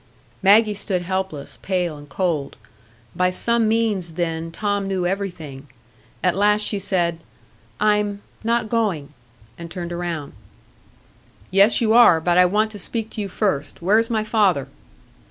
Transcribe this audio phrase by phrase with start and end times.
[0.41, 2.55] Maggie stood helpless, pale and cold.
[3.15, 5.67] By some means, then, Tom knew everything.
[6.23, 7.19] At last she said,
[7.79, 9.13] "I'm not going,"
[9.59, 10.33] and turned round.
[11.51, 13.83] "Yes, you are; but I want to speak to you first.
[13.83, 14.67] Where is my father?"